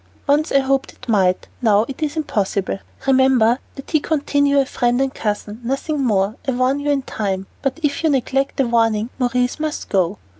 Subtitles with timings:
[0.25, 4.99] Once I hoped it might, now it is impossible; remember that he continue a friend
[4.99, 6.37] and cousin, nothing more.
[6.47, 10.17] I warn you in time, but if you neglect the warning, Maurice must go.